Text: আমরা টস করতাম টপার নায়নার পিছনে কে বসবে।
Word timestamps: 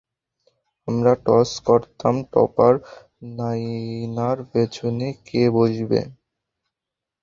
আমরা 0.87 1.13
টস 1.25 1.51
করতাম 1.67 2.15
টপার 2.31 2.73
নায়নার 3.35 4.37
পিছনে 4.51 5.07
কে 5.25 5.43
বসবে। 5.49 5.99